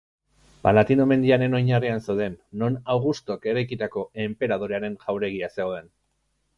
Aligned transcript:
Palatino 0.61 1.05
mendiaren 1.11 1.57
oinarrian 1.59 2.01
zeuden, 2.07 2.39
non 2.63 2.79
Augustok 2.97 3.47
eraikitako 3.55 4.09
enperadorearen 4.27 5.01
jauregia 5.07 5.57
zegoen. 5.59 5.97